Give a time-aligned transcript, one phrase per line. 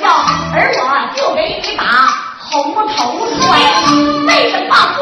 [0.00, 0.06] 笑，
[0.54, 0.86] 而我
[1.16, 1.82] 就给你打
[2.38, 3.42] 红头摔，
[4.26, 4.98] 为什么不？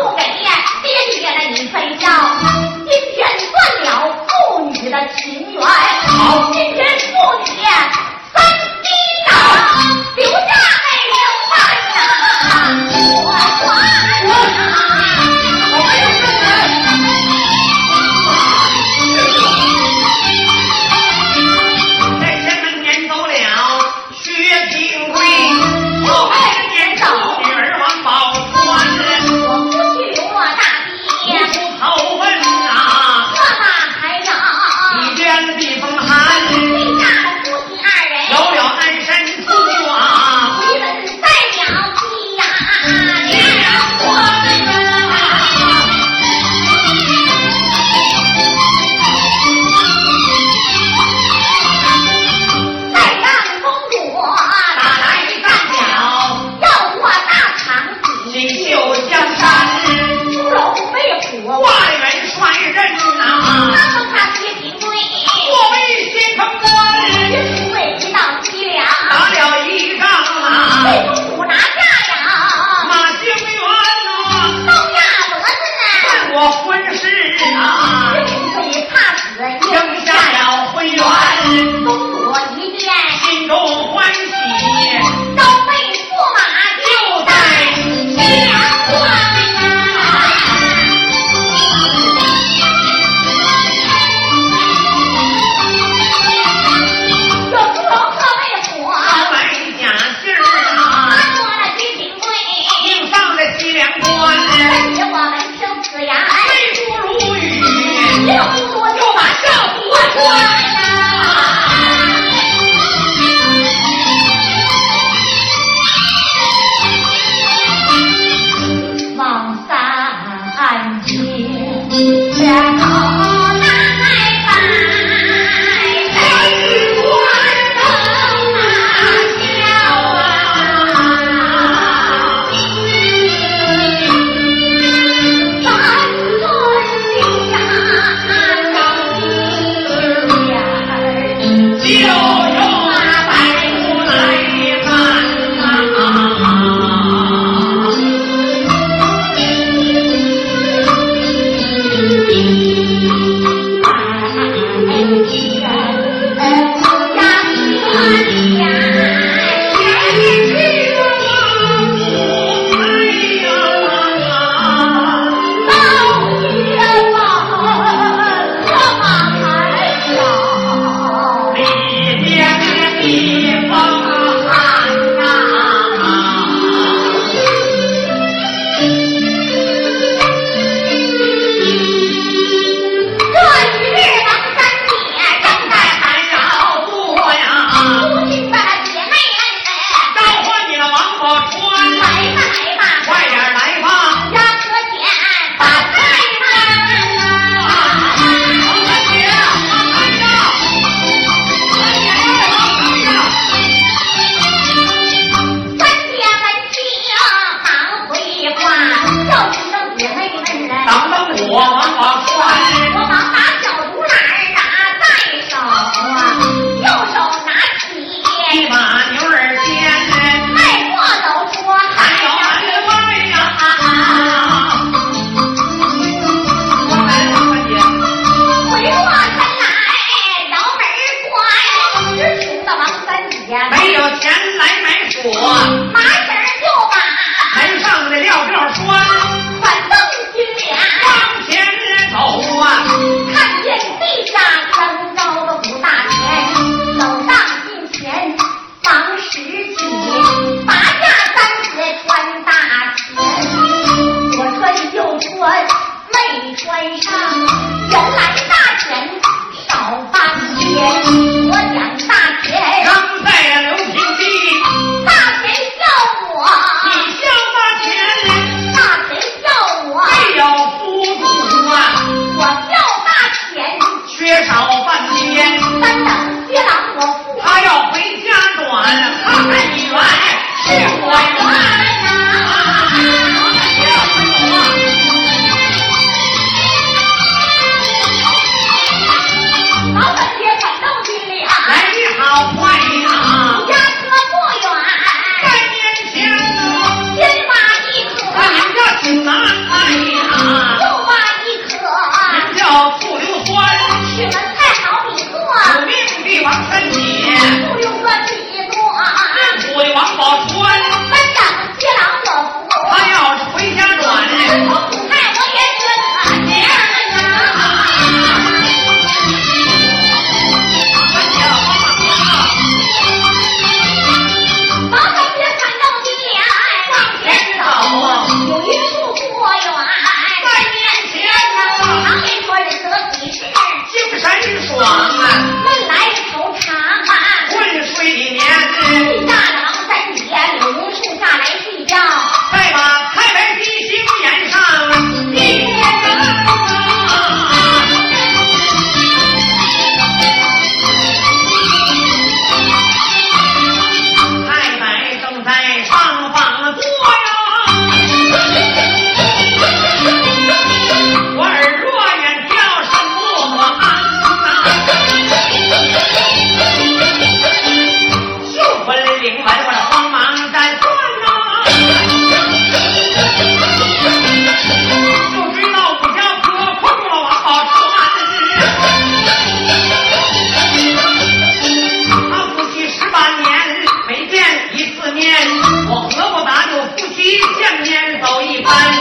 [388.73, 389.00] 我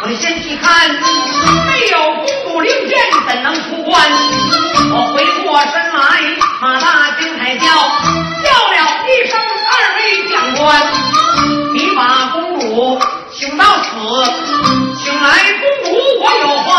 [0.00, 0.64] 我的先去看，
[1.66, 2.92] 没有公主令箭
[3.26, 3.92] 怎能出关？
[4.92, 5.98] 我回过身来，
[6.60, 8.74] 马大惊才叫，叫了
[9.08, 9.32] 一声
[9.70, 10.62] 二位将官，
[11.72, 12.62] 你把公主
[13.32, 13.88] 请到此，
[15.02, 15.26] 请来
[15.60, 16.72] 公主，我有话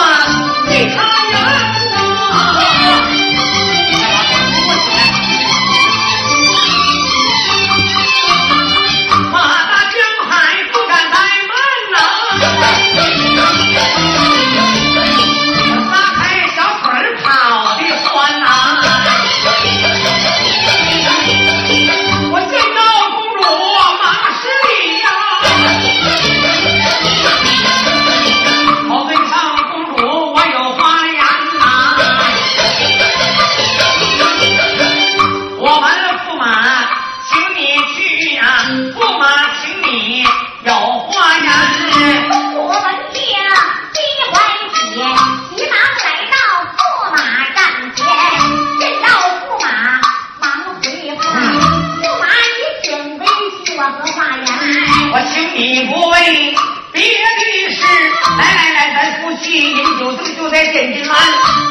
[60.17, 61.17] 子就在天津湾，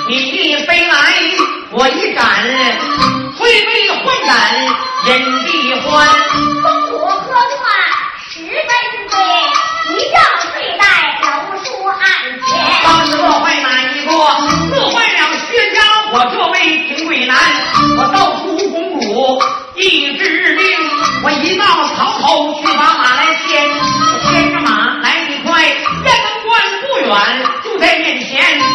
[0.09, 0.95] 你一飞来，
[1.71, 2.25] 我一赶，
[3.37, 4.35] 推杯换盏
[5.07, 6.09] 人地欢。
[6.63, 7.63] 风火喝断
[8.31, 8.69] 十分
[9.09, 9.19] 醉，
[9.97, 10.17] 一觉
[10.53, 10.85] 睡在
[11.23, 11.27] 楼
[11.65, 12.01] 书案
[12.47, 12.49] 前。
[12.83, 14.11] 当时落坏哪一个？
[14.13, 15.77] 落坏了薛家
[16.13, 16.55] 我这位
[16.89, 17.37] 平贵男，
[17.97, 19.43] 我到处公主。
[19.77, 20.23] 一支
[20.55, 20.65] 令，
[21.25, 21.65] 我一到
[21.97, 23.69] 曹头去把马来牵，
[24.31, 25.75] 牵着马来你快，雁
[26.05, 27.11] 门关不远。
[27.85, 28.74] 在面前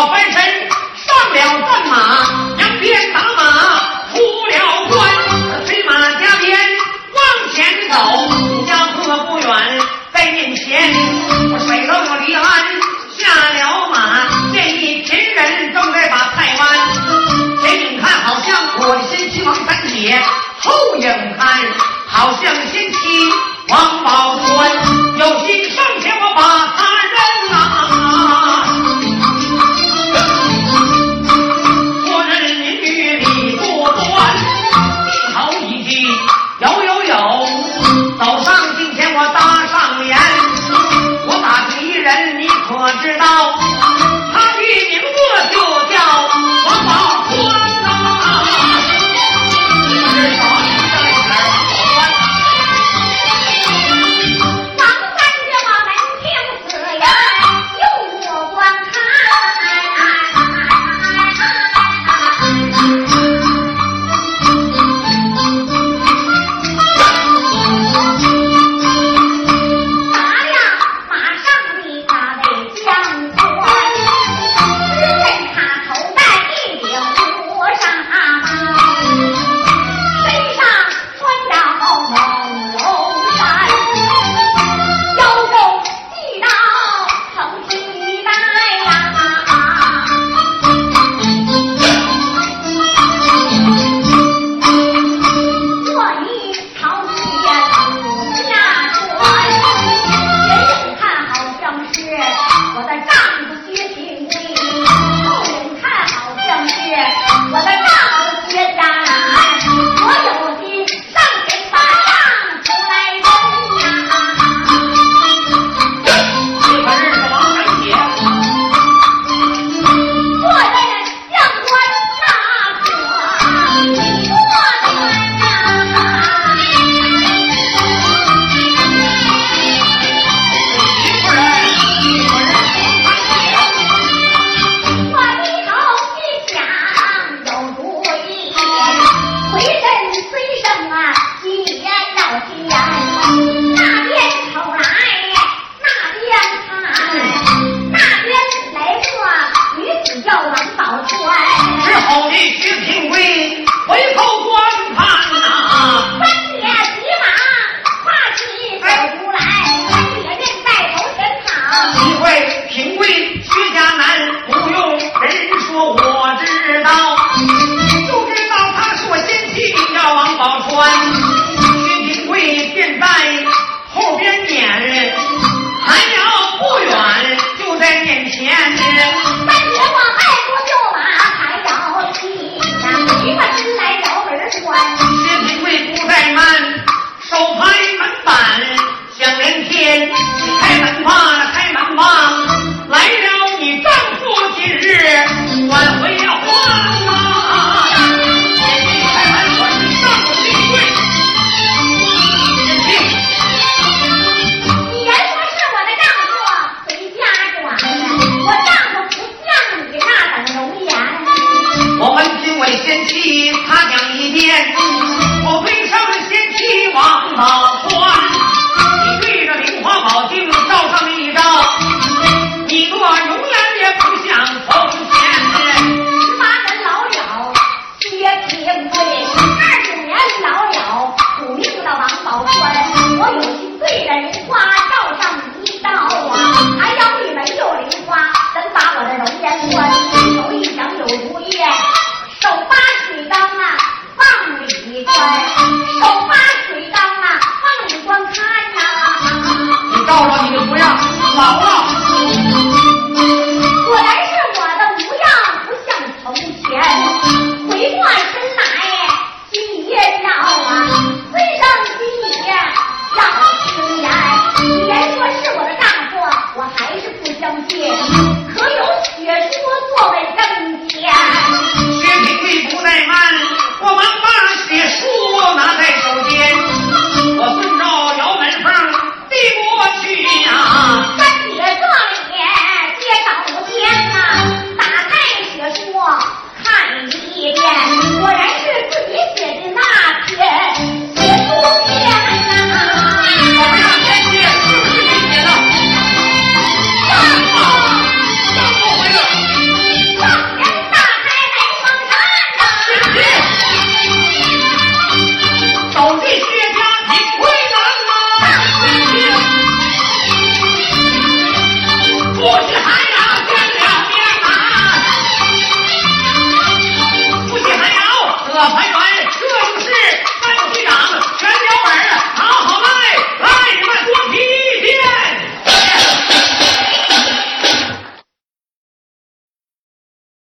[0.00, 0.32] 我翻身
[0.94, 5.66] 上了战马扬鞭打马出了关。
[5.66, 6.56] 催马加鞭
[7.16, 9.80] 往前走家破不远
[10.12, 10.80] 在面前。
[11.52, 12.44] 我水落我离鞍
[13.18, 17.60] 下了马见一群人正在把菜弯。
[17.60, 20.16] 前影看好像我的先妻王三姐
[20.60, 21.60] 后影看
[22.06, 23.28] 好像先妻
[23.68, 24.97] 王宝钏